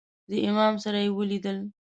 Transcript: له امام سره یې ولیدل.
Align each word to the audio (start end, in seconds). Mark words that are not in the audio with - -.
له 0.29 0.37
امام 0.47 0.75
سره 0.83 0.99
یې 1.03 1.09
ولیدل. 1.17 1.57